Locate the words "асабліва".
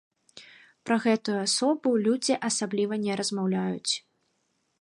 2.49-2.95